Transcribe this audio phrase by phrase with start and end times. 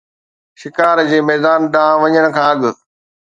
[0.61, 2.73] شڪار جي ميدان ڏانهن وڃڻ کان اڳ